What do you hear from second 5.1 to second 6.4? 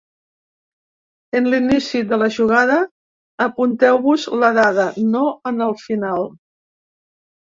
no en el final.